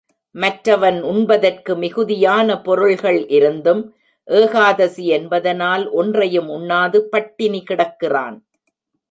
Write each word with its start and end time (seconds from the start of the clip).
மற்றவன் 0.35 0.97
உண்பதற்கு 1.01 1.75
மிகுதியான 1.75 2.57
பொருள்கள் 2.61 3.27
இருந்தும், 3.29 3.83
ஏகாதசி 4.27 5.05
என்பதனால் 5.07 5.85
ஒன்றையும் 5.91 6.49
உண்ணாது 6.49 6.99
பட்டினி 7.09 7.61
கிடக்கிறான். 7.63 8.37